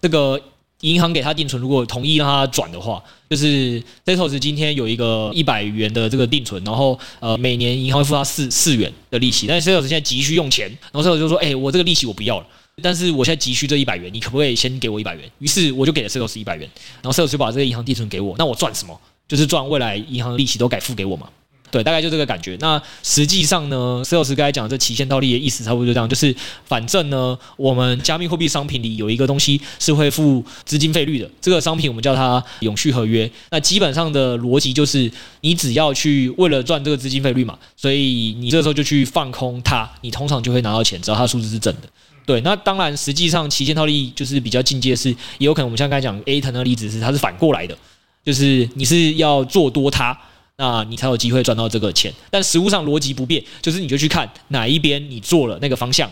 [0.00, 0.40] 这个。
[0.80, 12.46] 银行给他定存，如果同意让他转的话，就是 Setos 今天有一个一百元的这个定存，然后呃每年银行会付他四四元的利息，但是 Setos 现在急需用钱，然后 Setos 就说：“哎、我这个利息我不要了，
[12.82, 16.68] 但是我现在急需这一百元，你可不可以先给我一百元？”于是我就给了 Sales 一百元，
[17.00, 19.00] 然后 Sales 就把这个银行定存给我，那我赚什么？
[19.26, 21.26] 就是赚未来银行的利息都改付给我嘛。
[21.74, 22.56] 对，大概就这个感觉。
[22.60, 26.32] 那实际上呢，Sales 刚才讲的这期限套利的意思差不多就这样，就是
[26.64, 33.28] 反正呢，我们加密货币商品里有一个东西是会付资金费率的，这个商品我们叫它永续合约。
[33.50, 35.10] 那基本上的逻辑就是，
[35.40, 41.88] 你只要去为了赚这个资金费率嘛，所以你这时候就去放空它，你通常就会拿到钱，只要它数字是正的。
[42.24, 47.76] 对，那当然实际上期限套利就是比较进阶，是也有可能我们像刚才讲 A 腾的例子是它是反过来的，
[48.24, 50.16] 就是你是要做多它。
[50.56, 56.08] 那你才有机会赚到这个钱，但实物上逻辑不变，就是你就去看哪一边你做了那个方向，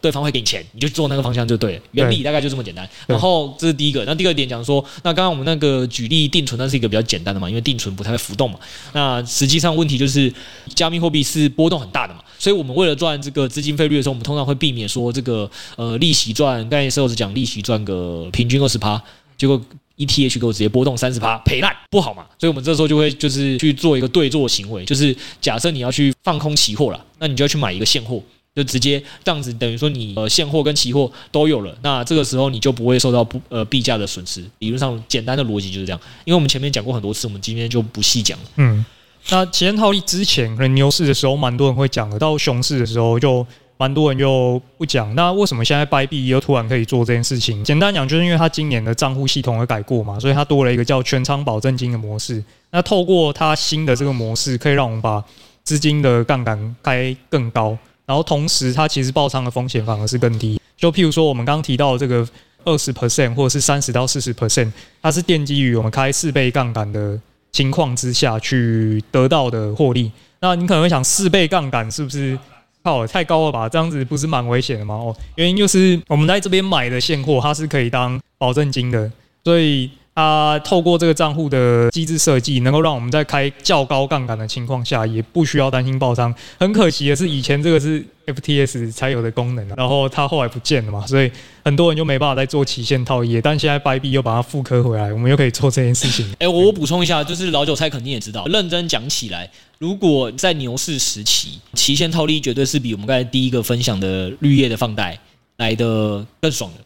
[0.00, 1.82] 对方会给你钱，你就做那个方向就对了。
[1.92, 2.88] 原理大概就这么简单。
[3.06, 8.58] 然后这是第一个，那第二点讲说，那刚刚我们那个举例定存，那是一个比较简单的嘛，因为定存不太会浮动嘛。
[8.94, 10.32] 那实际上问题就是，
[10.74, 19.00] 加密货币是波动很大的嘛，所以我们为了赚这个资金费率的时候，我们通常会避免说这个呃利息赚，刚才 Sales 讲利息赚个平均二十趴，
[19.38, 19.62] 结果。
[20.04, 22.24] ETH 给我直接波动三十趴，赔烂不好嘛？
[22.38, 28.22] 所以我们这时候就会就是去做一个对做行为，就是假设你要去放空期货了，那你就要去买一个现货，
[28.54, 34.44] 就直接这样子，等于说你呃现货跟期货都有了，那这个时候你就不会受到不呃币价的损失。
[34.58, 38.38] 理论上简单的逻辑就是这样，因为我们前面讲过很多次，我们今天就不细讲。
[38.56, 38.84] 嗯，
[39.30, 43.46] 那前套利之前可能牛市的时候蛮多人会讲的，到熊市的时候就。
[43.82, 47.64] 蛮多人又不讲，那为什么现在 Bybit 又突然可以做这件事情？
[47.64, 52.40] 简单讲，就是因为它今年的账户系统而改过嘛，所以它多了一个叫全仓保证金的模式。
[52.70, 55.20] 那透过它新的这个模式，可以让我们把
[55.64, 60.60] 资金的杠杆开更高，然后同时它其实爆仓的风险反而是更低。
[60.76, 62.24] 就譬如说我们刚刚提到这个
[62.62, 64.70] 二十 percent 或者是三十到四十 percent，
[65.02, 67.18] 它是奠基于我们开四倍杠杆的
[67.50, 70.12] 情况之下去得到的获利。
[70.38, 72.38] 那你可能会想，四倍杠杆是不是？
[72.82, 73.68] 靠，太高了吧？
[73.68, 74.94] 这样子不是蛮危险的吗？
[74.94, 79.10] 哦，原因就是我们在这边买的现货，它是可以当保证金的，
[79.44, 86.34] 所以它透过这个账户的机制设计，能够让我们在开较高杠杆的情况下，也不需要担心爆仓。
[86.58, 91.30] 很可惜的是，以前这个是 FTS 才有的功能，然后它后来不见了嘛，所以
[91.64, 93.40] 很多人就没办法再做期限套利。
[93.40, 96.30] 但现在 Bybit 又把它复刻回来，我们又可以做这件事情。
[96.40, 99.48] 哎，我补充一下，就是老韭菜肯定也知道，认真讲起来。
[99.82, 105.18] 如果在牛市时期，期限套利绝对是比我们刚才第一个分享的绿叶的放贷
[105.56, 106.84] 来的更爽的。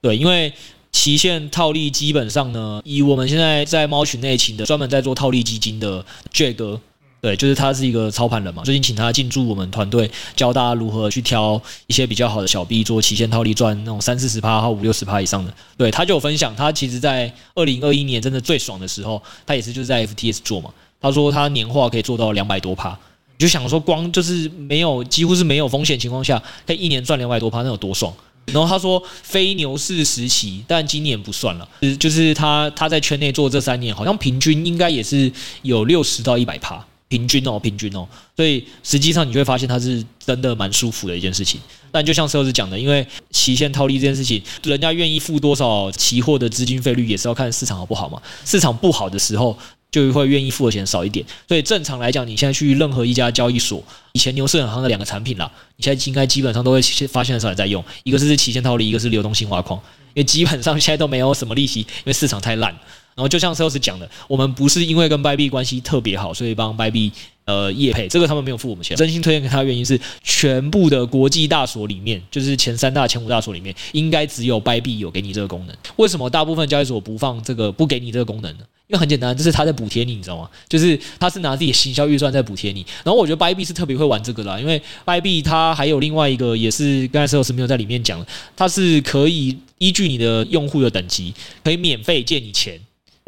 [0.00, 0.52] 对，因为
[0.92, 6.80] 期限套利基本上呢，以我们现在在猫群内请的专门在做套利基金的 J 哥，
[7.20, 15.52] 对，就是他是一个操盘人嘛，最近请他进驻我们团队，教大家如何去挑一些比较好的小币做期限套利赚那种三四十趴或五六十趴以上的。
[15.76, 20.72] 对，他就有分享，他其实在二零二一年真的最爽的时候，他也是就是在 FTS 做嘛。
[21.00, 22.90] 他说他年化可以做到两百多趴，
[23.36, 28.12] 你就想说光就是没有几乎是没有风险情况下，可以一年赚两百多趴，那有多爽？
[28.46, 31.68] 然后他说非牛市时期，但今年不算了，
[32.00, 35.30] 就是他他在圈内做这三年，好像平均应该也是
[35.60, 41.60] 有六十到一百趴，平均哦，平均哦，所以实际上你就会发现它是真的蛮舒服的一件事情。
[41.92, 48.20] 但就像 Sales 讲的，因为期限套利这件事情，人家愿意付多少期货的资金费率，也是要看市场好不好嘛。
[48.44, 49.56] 市场不好的时候。
[49.90, 51.24] 就会愿意付的钱少一点。
[51.46, 59.78] 所以正常来讲，你现在去任何一家交易所，以前牛市很行的两个产品啦，你现在应该基本上都会发现很少人在用，一个是期限套利，一个是流动性挖矿，
[60.14, 62.74] 因为基本上现在都没有什么利息，因为市场太烂。
[63.14, 67.10] 然后就像 Sales 讲的，我们不是因为跟 Bybit 关系特别好，所以帮 Bybit
[67.46, 68.96] 呃业配，这个他们没有付我们钱。
[68.96, 75.76] 真心推荐给他的原因是，全部的国际大所里面，就是前三大、前五大所里面，应该只有 Bybit 有给你这个功能。
[75.96, 78.64] 为什么大部分交易所不放这个，不给你这个功能呢？
[78.88, 80.48] 因为很简单，就是他在补贴你，你知道吗？
[80.68, 82.84] 就是他是拿自己的行销预算在补贴你。
[83.04, 88.24] 然后我觉得 b y b 是特别会玩这个啦，因为 b y b 它还有另外一个，也是刚才 Sales 没有在里面讲，
[88.56, 92.80] 它是可以依据你的用户的等级，可以免费借你钱。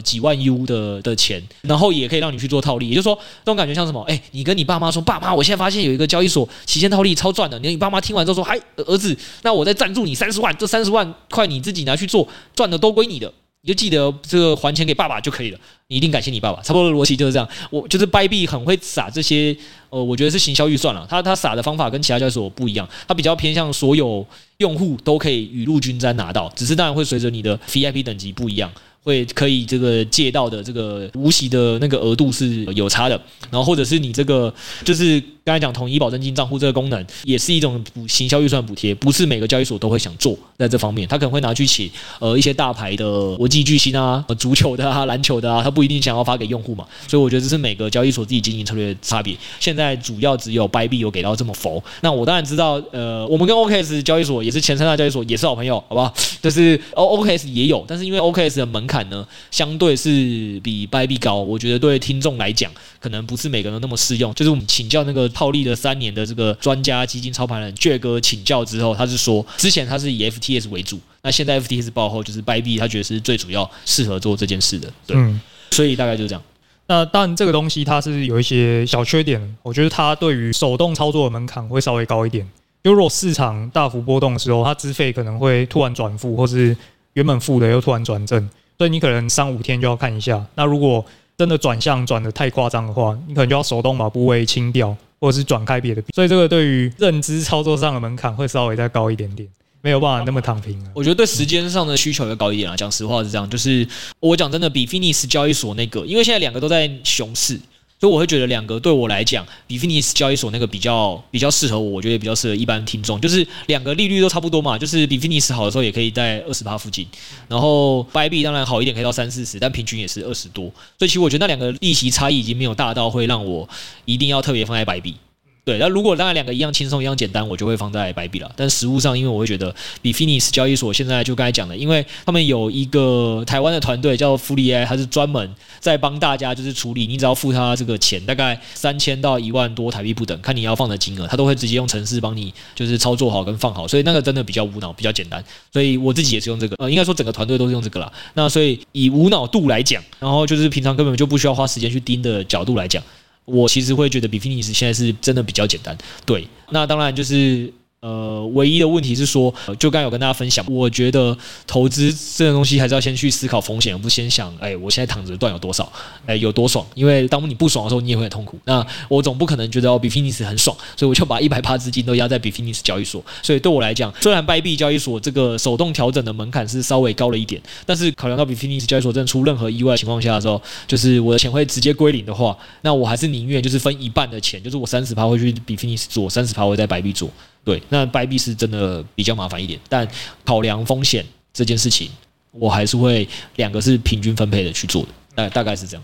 [0.02, 4.00] 几万 U 的的钱，然后也可以让你去做套利，也就是说，这种感觉像什么？
[4.04, 7.58] 哎，你跟你爸妈说，爸妈，我现在发现有一个交易所期限套利超赚的。
[7.58, 13.30] 你你爸妈听完之后说，嗨，儿子，那我再赞助你三十万，这三十万块你自己拿去做，赚的都归你的，
[13.62, 15.58] 你就记得这个还钱给爸爸就可以了。
[15.88, 16.62] 你一定感谢你爸爸。
[16.62, 17.46] 差不多的逻辑就是这样。
[17.70, 19.54] 我就是掰币很会撒这些，
[19.90, 21.06] 呃，我觉得是行销预算了。
[21.10, 24.24] 他他撒的方法跟其他交易所不一样，他比较偏向所有
[24.58, 28.72] 用户都可以雨露均沾拿到，只是当然会随着你的 VIP 等级不一样。
[29.02, 34.52] 会可以这个借到的这个无息的那个额度是有差的，然后或者是你这个
[34.84, 35.22] 就是。
[35.42, 49.34] 刚才讲统一保证金账户这个功能，也是一种补行销预算补贴，不是每个交易所都会想做在这方面，他可能会拿去请呃一些大牌的国际巨星啊，足球的啊、篮球的啊，他不一定想要发给用户嘛，所以我觉得这是每个交易所自己经营策略的差别。
[49.58, 56.14] 现在主要只有 b y b 有给到这么佛，那我当然知道，呃，我们跟 OKS 交易所也是前三大交易所，也是好朋友，好不好？
[56.42, 64.34] 就是 OKX 也有，但是因为 OKS 的门槛呢，相对是比 Bybit 高，我觉得对听众来讲，可能不是每个人都那么适用。
[64.34, 65.30] 就是我们请教那个。
[65.40, 76.42] 套利了三年的这个专家基金操盘人 Jack 哥请教之后，他是说，之前他是以 FTS 为主，那现在 FTS 爆后，就是 Bybit 他觉得是最主要适合做这件事的，对，嗯、所以大概就是这样。
[76.88, 82.46] 那当然，这个东西它是有一些小缺点，我觉得它对于手动操作的门槛会稍微高一点。
[82.82, 86.76] 就如果市场大幅波动的时候，它资费可能会突然转负，或是
[87.14, 90.44] 原本负的又突然转正，所以你可能三五天就要看一下。
[90.54, 91.04] 那如果
[91.36, 94.96] 真的转向转的太夸张的话，你可能就要手动把部位清掉。
[95.22, 99.46] 或者是转开别的币，所以这个对于认知操作上的门槛会稍微再高一点点，
[99.82, 100.82] 没有办法那么躺平。
[100.94, 103.46] 我觉得对时间上的需求要高一点啊，讲实话是这样。
[103.50, 103.86] 就是
[104.18, 107.60] 我讲真的，比 Finis 交易所那个，因为现在两个都在熊市。
[108.00, 113.20] 所以我会觉得两个对我来讲，比 Finis 交易所那个比较比较适合我，我觉得也比较适合一般听众。
[113.20, 117.06] 就是两个利率都差不多嘛，就是比 Finis 好的时候也可以在二十八附近，
[117.46, 120.64] 然后 b y b 当然好一点可以到三四十，但平均也是二十多。
[120.98, 123.68] 所以其实我觉得那两个利息差异已经没有大到会让我
[124.06, 125.14] 一定要特别放在 b y b。
[125.62, 128.50] 对，那如果当然两个一样轻松、一样简单，我就会放在白币了。
[128.56, 145.44] 但实物上，因为我会觉得比 Finis 交易所现在就刚才讲的，因为他们有一个台湾的团队叫 Fully AI，他是专门在帮大家就是处理，你只要付他这个钱，大概三千到一万多台币不等，看你要放的金额，他都会直接用程式帮你就是操作好跟放好，所以那个真的比较无脑，比较简单。
[145.72, 148.10] 所以我自己也是用这个，呃，应该说整个团队都是用这个啦。
[148.34, 153.02] 那所以以无脑度来讲，然后就是平常根本就不需要花时间去盯的角度来讲。
[153.44, 157.72] 我其实会觉得比 Finis 现在是真的比较简单，对，那当然就是。
[158.00, 161.36] 呃，唯一的问题是说，就刚有跟大家分享，我觉得
[161.66, 165.92] 投资这个东西还是要先去思考风险，而不先想，哎，我现在躺着赚有多少，
[166.24, 166.86] 哎，有多爽。
[166.94, 168.58] 因为当你不爽的时候，你也会很痛苦。
[168.64, 173.22] 那我总不可能觉得哦，比 Finis 很爽，所以我就把一百趴资金都压在比 Finis 交易所。
[173.42, 187.28] 所以对我来讲，虽然 Bybit 交易所这个手动调整的门槛是稍微高了一点，但是考量到比 Finis 交易所真出任何意外情况下的时候，就是我的钱会直接归零的话，那我还是宁愿就是分一半的钱，就是我三十趴会去比 Finis 做，三十趴会在白币做。
[187.64, 190.08] 对，那掰币是真的比较麻烦一点，但
[190.44, 192.10] 考量风险这件事情，
[192.52, 196.02] 我还是会两个是平均分配的去做的，大大概是这样。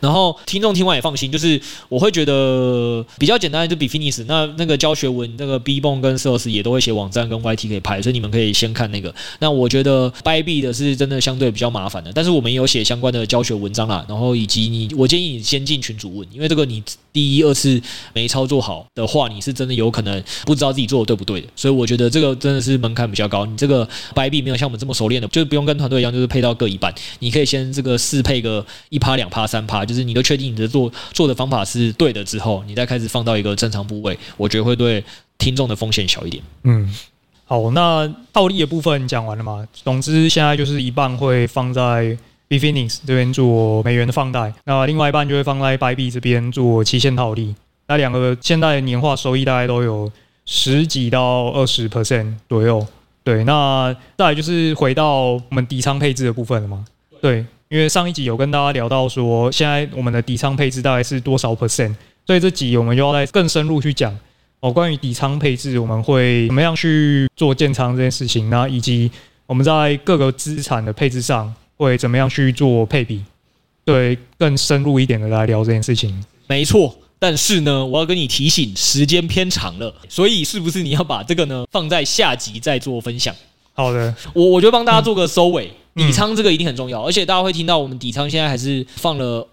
[0.00, 9.12] 然后听众听完也放心，就是我会觉得比较简单，就比 Finis 那那个教学文，那个 B b o n 跟 Sales 也都会写网站跟 YT 可以拍，所以你们可以先看那个。
[9.40, 14.04] 那我觉得 Byb 的是真的相对比较麻烦的，但是我们也有写相关的教学文章啦。
[14.08, 17.80] 然后以及你，我建议你先进群组问，因为这个你第一二次
[18.12, 21.48] 没操作好的话，你是真的有可能不知道自己做的对不对的。
[21.56, 23.44] 所以我觉得这个真的是门槛比较高。
[23.44, 29.63] 你这个 Byb 没有像我们这么熟练的，就是不用跟团队一样，就是配到各一半，你可以先这个试配个一趴两趴三。
[29.66, 35.04] 怕就是你都确定你的做做的方法是对的之后，你再开始放到一个正常部位，我觉得会对
[35.38, 36.42] 听众的风险小一点。
[36.62, 36.94] 嗯，
[37.44, 39.66] 好，那套利的部分讲完了嘛？
[39.72, 42.16] 总之现在就是一半会放在
[42.48, 47.54] Bitfinex 这边做美元的放贷，那另外一半就会放在 Bybit 这边做期限套利。
[47.86, 50.10] 那两个现在年化收益大概都有
[50.46, 52.86] 十几到二十 percent 左右。
[53.22, 56.84] 对，那再来就是回到我们底仓配置的部分了嘛？
[57.20, 57.44] 对。
[57.74, 61.92] 因为上一集有跟大家聊到说，现在我们的底仓配置大概是多少 percent，
[62.24, 64.16] 所以这集我们就要再更深入去讲
[64.60, 69.10] 哦，关于底仓配置我们会怎么样去做建仓这件事情，那以及
[69.46, 73.20] 我们在各个资产的配置上会怎么样去做配比，
[73.84, 76.24] 对，更深入一点的来聊这件事情。
[76.46, 76.94] 没错。
[77.18, 83.34] 但是呢，我要跟你提醒，时间偏长了，所以是不是你要把这个呢放在下集再做分享？
[83.72, 85.66] 好的，我我就帮大家做个收尾。
[85.66, 89.48] 嗯、底仓这个一定很重要，而且大家会听到我们底仓现在还是放了。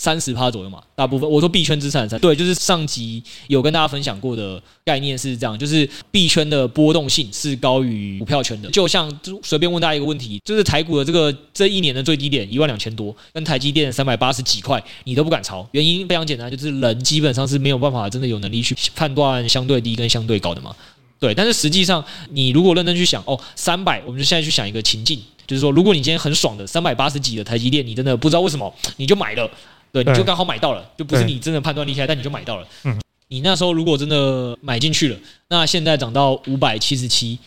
[0.00, 8.70] 三十趴左右嘛，大部分我说币圈资产对，就是上集有跟大家分享过的概念是这样，就是币圈的波动性是高于股票圈的。
[8.70, 20.72] 就像随便问大家一个问题，就是台股的这个这一年的最低点一万两千多，跟台积电三百八十几块，你都不敢抄，原因非常简单，就是人基本上是没有办法真的有能力去判断相对低跟相对高的嘛。
[21.18, 29.50] 对，但是实际上你如果认真去想，哦，三百，我们就现在去想一个情境，就是说，如果你今天很爽的三百八十几的台积电，你真的不知道为什么你就买了。
[29.90, 32.68] 对，你就刚好买到了，就不是你真的判断厉害，但你就买到了。
[32.84, 35.16] 嗯，你那时候如果真的买进去了，
[35.48, 37.38] 那现在涨到五百七十七，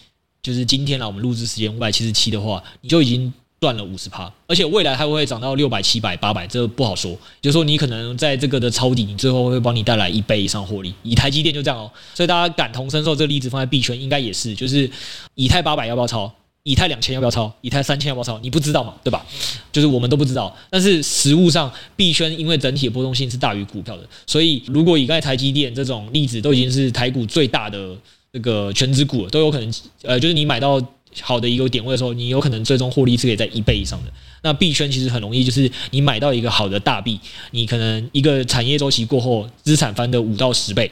[0.42, 7.16] 就是今天啦，我们录制时间五百七十七的话，你就已经赚了五十趴，而且未来还会涨到六百、七百、八百，这不好说。
[7.40, 10.92] 就是说，你可能在这个的抄底，你最后会帮你带来一倍以上获利。
[11.04, 14.90] 以台积电就这样哦，所以大家感同身受，这个例子放在币圈应该也是，就是
[15.36, 16.34] 以太八百要不要抄？
[16.64, 17.52] 以太两千要不要抄？
[17.62, 18.38] 以太三千要不要抄？
[18.40, 19.26] 你不知道嘛，对吧？
[19.72, 20.56] 就是我们都不知道。
[20.70, 27.96] 但是实物上，币圈因为整体的波动性是大于股票的，所以如果以刚才台积电这种例子，都已经是台股最大的
[28.34, 30.80] 那个权值股了，都有可能，呃，就是你买到
[31.22, 34.12] 好的一个点位的时候，你有可能最终获利是可以在一倍以上的。
[34.44, 37.20] 那币圈其实很容易，就是你买到一个好的大币，
[37.52, 40.92] 你可能一个产业周期过后，资产翻的五到十倍。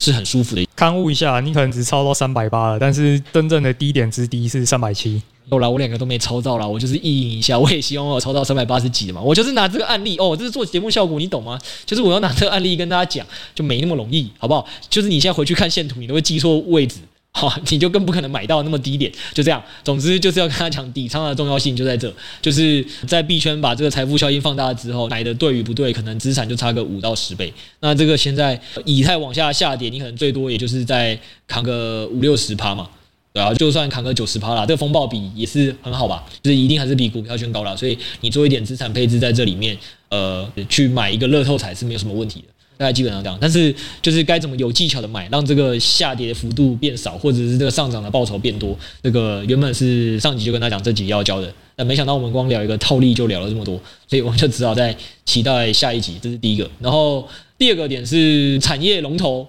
[0.00, 0.66] 是很舒服的。
[0.76, 5.22] 勘误一下，你可能只超到三百八了，但是真正的低点之低是三百七。
[5.50, 9.20] 后来我两个都没抽到了，我就是意淫一下，我也希望我抽到三百八十几的嘛。
[9.20, 11.58] 我就是拿这个案例哦，这是做节目效果，你懂吗？
[11.84, 14.64] 就是我要拿这个案例跟大家讲，就没那么容易，好不好？
[14.88, 17.00] 就是你现在回去看线图，你都会记错位置。
[17.32, 19.62] 好，你就更不可能买到那么低点，就这样。
[19.84, 22.12] 总之就是要跟他讲底仓的重要性就在这，
[22.42, 27.52] 就是在币圈把这个财富效应放大了之后，买的对与不对，可能资产就差个五到十倍。
[27.78, 32.88] 那这个现在以太往下下跌，你可能最多也就是在扛个五六十趴嘛，
[33.32, 37.76] 对啊，就算扛个九十趴啦，这个风暴比也是很好吧，就是一定还是比股票圈高啦。
[37.76, 42.48] 所以你做一点资产配置在这里面，呃，去买一个乐透彩是没有什么问题的。
[42.80, 48.74] 大概基本上这样，但是就是该怎么有技巧的买，让这个下跌幅度变少，或者是这个上涨的报酬变多。
[49.02, 56.14] 这个原本是上集就跟他讲这集要教的，但没想到我们光聊一个套利就聊了这么多，所以我们就只好再期待下一集。
[56.22, 59.46] 这是第一个，然后第二个点是产业龙头，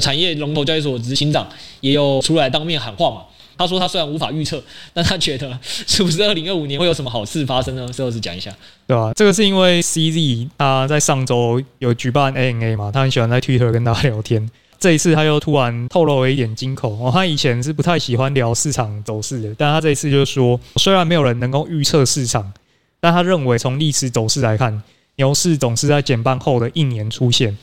[0.00, 1.46] 产业龙头交易所执行长
[1.82, 3.24] 也有出来当面喊话嘛。
[3.60, 4.62] 他说：“他虽然无法预测，
[4.94, 8.50] 但他觉得是不是二零二五年会有什么好事发生呢？”最后是讲一下，
[8.86, 9.12] 对吧、啊？
[9.12, 14.50] 这个是因为 CZ 他在上周有举办 ANA 嘛，他很喜欢在 Twitter 跟大家聊天。
[14.78, 22.50] 这一次他又突然透露了一点金口哦，他以前是不太喜欢聊市场走势的，但他这一次就是说，虽然没有人能够预测市场，
[22.98, 24.82] 但他认为从历史走势来看，
[25.16, 27.54] 牛市总是在减半后的一年出现，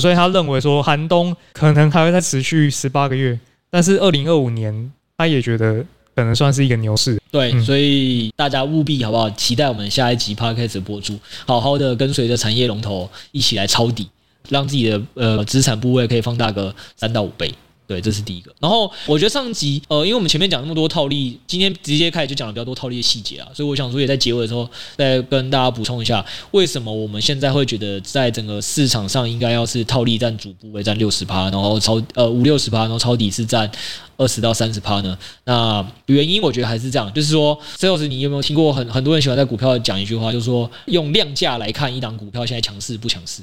[0.00, 3.38] 所以他认为说寒冬可能还会再持续十八个月，
[3.68, 4.90] 但是二零二五年。
[5.18, 9.30] 他也觉得可能算是一个牛市，对，所以大家务必好不好？
[9.30, 14.08] 期待我们下一集 Podcast 播出，好好的跟随着产业龙头一起来抄底，
[14.48, 17.52] 让自己的呃资产部位可以放大个三到五倍。
[17.86, 18.54] 对，这是第一个。
[18.58, 33.70] 然后我觉得上集呃，因为我们前面讲那么多套利，今天直接开始就讲了比较多套利的细节啊，所以我想说也在结尾的时候再跟大家补充一下，为什么我们现在会觉得在整个市场上应该要是套利占主部位占六十趴，然后超呃五六十趴，然后抄底是占
[34.16, 35.18] 二十到三十趴呢？
[35.44, 43.42] 那原因我觉得还是这样，就是说，Sales 你有没有听过很很多人喜欢在股票讲一句话，就是说用量价来看一档股票现在强势不强势？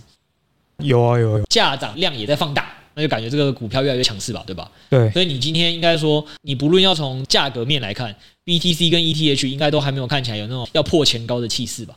[0.80, 2.79] 有啊有啊有，价涨量也在放大。
[3.00, 4.69] 那就感觉这个股票越来越强势吧，对吧？
[4.90, 8.13] 对，所以你今天应该说，你不论要从价格面来看
[8.44, 11.96] ，BTC 跟 ETH 应该都还没有看起来有那种要破前高的气势吧？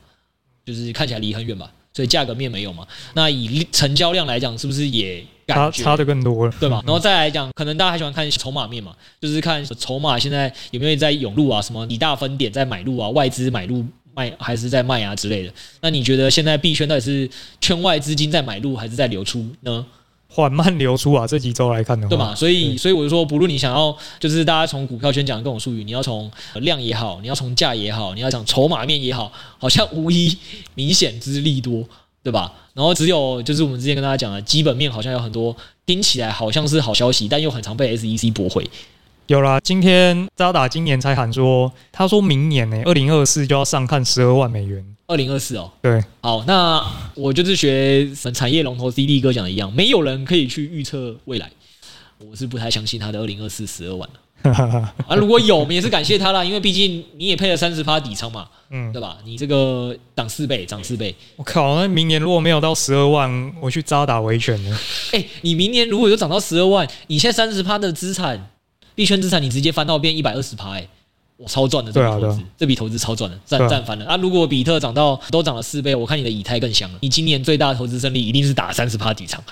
[0.65, 2.87] 就是看起来离很远吧，所以价格面没有嘛。
[3.15, 6.55] 那以成交量来讲，是不是也差差的更多了？
[6.61, 6.81] 对吧？
[6.87, 15.53] 然后再来讲，可能大家还喜欢看筹码面嘛，就是看筹码现在有没有在涌入啊，什么几大分点在买入啊，外资买入卖还是在卖啊之类的。
[15.81, 17.29] 那你觉得现在币圈到底是
[17.61, 19.85] 圈外资金在买入还是在流出呢？
[20.35, 22.35] 缓慢流出啊，这几周来看的话，对嘛？
[22.35, 30.35] 所以，所以我就说，不论你想要，就是大家从股票圈讲的各种术语，你要从量也好，你要从价也好，你要讲筹码面也好，好像无一
[30.75, 31.85] 明显之利多，
[32.23, 32.51] 对吧？
[32.73, 35.55] 然后只有就是我们之前跟大家讲的基本面，好像有很多
[35.85, 38.67] 听起来好像是好消息，但又很常被 SEC 驳回。
[39.27, 44.83] 有啦，今天渣打今年才喊说，他说明年呢、欸，二零二四就要上看十二万美元。
[45.13, 46.83] 二零二四哦，对，好，那
[47.15, 51.51] 我就是学产业龙头 CD 哥讲的一样，没有人可以去预测未来，
[52.19, 54.09] 我是不太相信他的二零二四十二万
[54.43, 59.19] 啊，如果有，我们也是感谢他啦，因为毕竟你也配了三十趴底仓嘛，嗯，对吧？
[59.25, 64.77] 你这个涨四倍，涨四倍，我靠，那明年如果没有到十二万，我去渣打维权呢？
[65.13, 68.51] 哎、欸，你明年如果有涨到十二万，你现在三十趴的资产，
[68.95, 70.89] 币圈资产，你直接翻到变一百二十趴，哎。
[71.43, 74.17] 我超赚的这笔投资，这笔投资超赚的，赚赚翻了啊！
[74.17, 76.99] 如果比特涨到都涨了四倍，我看你的以太更香了。
[77.01, 79.43] 你今年最大的投资胜利一定是打三十趴底仓，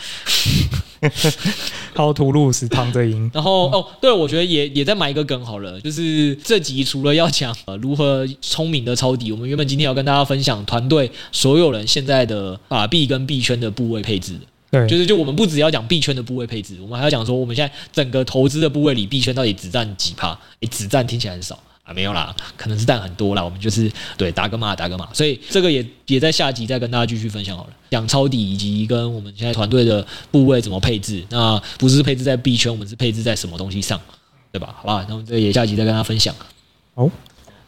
[1.92, 3.28] 靠吐露是躺着赢。
[3.34, 14.38] 然后哦，对，我觉得也也再埋一个梗好了，就是这集除了要讲呃如何聪明的抄底，我们原本今天要跟大家分享团队所有人现在的法币跟币圈的部位配置。
[14.70, 20.30] 对，就是就我们不只要讲币圈的部位配置，我们还要讲说我们现在整个投资的部位里，币圈到底只占几趴？
[20.60, 21.58] 诶，只占听起来很少。
[21.92, 23.44] 没有啦，可能是蛋很多啦。
[23.44, 25.08] 我们就是对打个码，打个码。
[25.12, 31.24] 所以这个也也在下集再跟大家继续分享好了，讲抄底以及跟我们现在团队的部位怎么配置。
[31.30, 34.00] 那不是配置在币圈，我们是配置在什么东西上，
[34.52, 34.74] 对吧？
[34.78, 36.34] 好吧，那我们这个也下集再跟大家分享。
[36.94, 37.10] 好，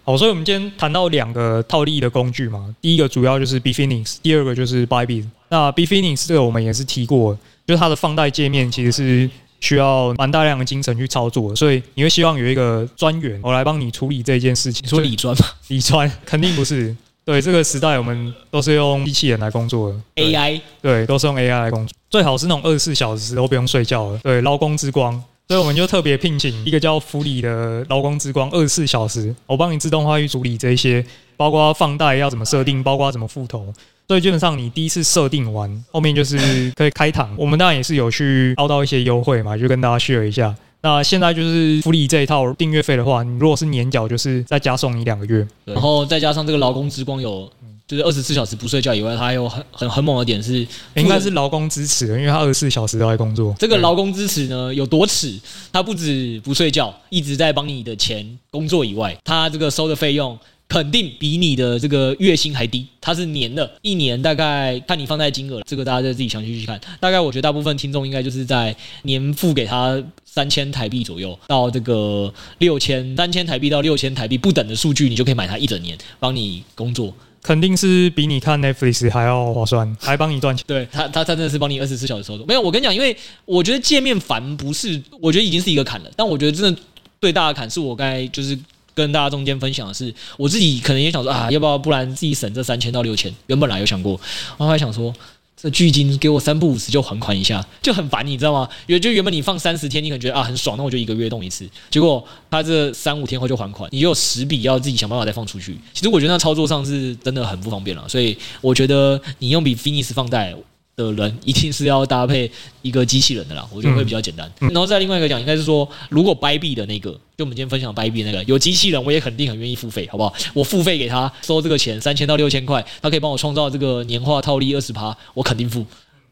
[0.05, 5.27] 好，所以我们今天谈到两个套利的工具嘛，第一个主要就是 Bitfinex，第二个就是 Bybit。
[5.49, 9.31] 那 Bitfinex 这个我们也是提过，就是它的放贷界面其实是。
[9.63, 14.83] 需要蛮大量的精神去操作，所以你会希望有一个专员我来帮你处理这件事情。
[14.85, 15.47] 你说理专吗？
[15.69, 16.95] 理专肯定不是。
[17.25, 20.01] 对，这个时代，我们都是用机器人来工作的。
[20.17, 24.19] AI 对，都是用 AI 来工作，最好是那种二十四小时都不用睡觉的。
[24.19, 25.15] 对，劳工之光，
[25.47, 31.07] 所以我们就特别聘请一个叫福里的劳工之光，二十四小时我帮你自动化去处理这些，
[31.37, 33.73] 包括放贷要怎么设定，包括怎么复投。
[34.09, 37.35] 所以基本上你第一次设定完，后面就是 可以开堂。
[37.39, 40.55] 我们当然也是有去凹到一些优惠嘛，就跟大家 share 一下。
[40.83, 45.47] 那现在就是福利这一套订阅费的话，你如果是年缴，就是再加送你两个月。
[45.65, 47.49] 然后再加上这个劳工之光有，
[47.87, 53.55] 就是二十四小时不睡觉以外，它还有很很很猛的点是，应该是劳工支持，因为他二十四小时都在工作。
[53.59, 55.41] 这个劳工支持呢有多耻？
[55.73, 60.37] 他不止不睡觉，一直在帮你的钱工作以外，他这个收的费用。
[60.73, 66.81] 肯定比你的这个月薪还低，它是年的，一年大概看你放贷金额，这个大家再自己详细去看。
[66.99, 77.13] 大概我觉得大部分听众应该就是在年付给他三千台币左右，到这个六千三千台币到六千台币不等的数据，你就可以买它一整年，帮你工作，
[77.43, 80.65] 肯定是比你看 Netflix 还要划算，还帮你赚钱。
[80.67, 82.47] 对他，他他真的是帮你二十四小时操作。
[82.47, 83.15] 没有，我跟你讲，因为
[83.45, 86.81] 我觉得界面烦不是，我觉得已经是一个坎了，但我觉得真的
[87.21, 88.59] 最大的坎是我刚才就是。
[88.95, 93.35] 跟大家中间分享的是，我自己可能也想说啊，要不要不然自己省这三千到六千？
[93.47, 94.21] 原本来有想过，
[94.59, 95.15] 然后还想说，
[95.57, 98.69] 这巨金给我三不五时就还款一下，就很烦，你知道吗？
[98.87, 101.69] 因为就原本你放三十天，你可能觉得啊很爽，那我就一个月动一次。
[101.91, 105.79] 结果他这三五天后就还款，你就有十笔要自己想办法再放出去。
[105.95, 110.55] 其实我觉得那操作上是真的很不方便了，所以我觉得你用 Bitfinex 放贷。
[110.95, 112.51] 的人一定是要搭配
[112.83, 114.51] 一个机器人的啦，我觉得会比较简单。
[114.61, 120.35] 嗯、然后再另外一个讲，应该是说，如果 Bybit 的那个，就我们今天分享 Bybit 那个有机器人，我也肯定很愿意付费，好不好？
[120.53, 125.81] 我付费给他收这个钱，三千到六千块，他可以帮我创造这个年化套利二十趴，我肯定付。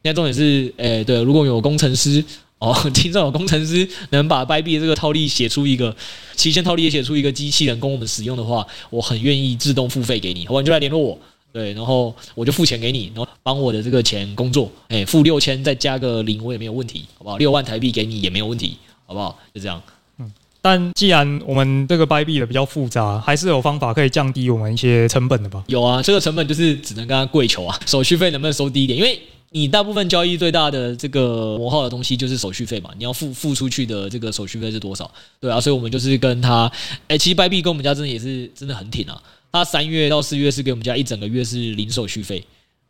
[0.02, 2.22] 现在重点是，诶、欸，对，如果有工程师
[2.58, 5.96] 哦，听众有工程师能把 Bybit 这个套利写出一个
[6.36, 10.60] 期限套利也写出一个机器人供我们使用的话，我很愿意自动付费给你，好吧？
[10.60, 11.18] 你就来联络我。
[11.52, 17.36] 对，然后我就付钱给你，然后帮我的这个钱工作，哎，付六千再加个零，我也没有问题，好不好？
[17.38, 18.76] 六万台币给你也没有问题，
[19.06, 19.36] 好不好？
[19.52, 19.82] 就这样。
[20.18, 20.32] 嗯，
[20.62, 25.64] 但既然我们这个 Bybit 的比较复杂，还是有方法可以降低我们一些成本的吧？
[25.66, 28.96] 有啊，这个成本就是只能跟他跪求啊，手续费能不能收低一点？
[28.96, 29.20] 因为
[29.52, 35.10] 你大部分交易最大的这个磨耗的东西就是手续费嘛，你要付付出去的这个手续费是多少？
[35.40, 36.70] 对啊，所以我们就是跟他，
[37.08, 39.20] 哎，其实 Bybit 跟我们家真的也是真的很挺啊。
[39.52, 42.44] 他三月到四月是给我们家一整个月是零手续费，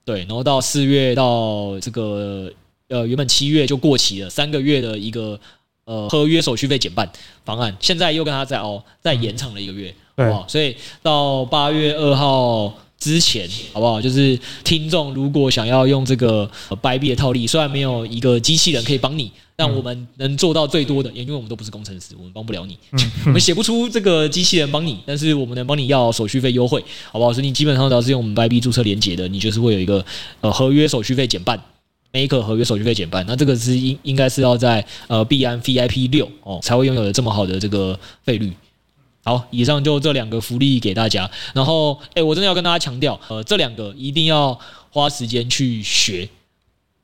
[0.04, 2.52] 对，然后到四月到这个
[2.88, 5.40] 呃原本七月就过期了，三个月的一个
[5.84, 7.10] 呃合约手续费减半
[7.44, 10.48] 方案，现在又跟他再哦再延长了一个月，好不好？
[10.48, 14.00] 所以到八月二号之前，好不好？
[14.00, 19.32] 就是听众如果想要用这个 Bybit 的套利，虽然没有一个机器人可以帮你。
[19.60, 22.78] 但我们能做到最多的，也因为我们都不是工程师，我们帮不了你。
[23.26, 26.82] 我们写不出这个机器人帮你，但是我们能帮你要手续费优惠，
[27.12, 27.30] 好不好？
[27.30, 30.02] 所以你基本上只要是用我们 Bybit 注册连接的，你就是会有一个
[30.40, 31.62] 呃合约手续费减半，
[32.10, 33.22] 每一个合约手续费减半。
[33.26, 38.50] 那这个是应应该是要在呃币安 VIP 六哦才会拥有的这么好的这个费率。
[39.22, 41.30] 好，以上就这两个福利给大家。
[41.52, 44.58] 然后，哎，我真的要跟大家强调，呃，这两个一定要
[44.90, 46.26] 花时间去学。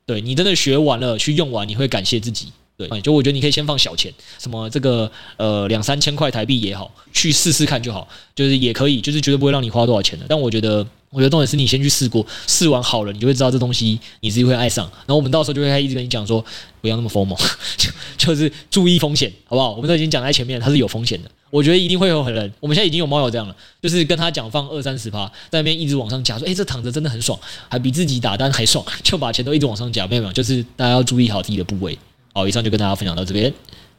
[0.07, 2.47] 对，你真的学完了，去用完，你会感谢自己。
[2.77, 10.25] 对，就我觉得你可以先放小钱，什么这个呃两三千块台币也好，去试试看就好，就是也可以，就是绝对不会让你花多少钱的。
[10.29, 14.85] 但我觉得，我觉得重点是你先去试过，试完好了，你就会知道这东西你自己会爱上。
[14.85, 16.45] 然后我们到时候就会一直跟你讲说，
[16.79, 17.37] 不要那么疯猛，
[17.75, 19.71] 就就是注意风险，好不好？
[19.71, 21.31] 我们都已经讲在前面，它是有风险的。
[21.49, 27.39] 我觉得一定会有很人，我们现在已经有猫友这样了，就是跟他讲放二三十趴，在那边一直往上加，说哎、欸，这躺着真的很爽，
[27.69, 30.05] 还比自己打单还爽，就把钱都一直往上加。
[30.07, 31.97] 没有没有，就是大家要注意好自己的部位。
[32.33, 33.53] 好，以上就跟大家分享到这边，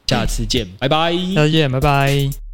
[0.07, 1.13] 下次见，拜拜。
[1.35, 2.48] 再见，拜拜。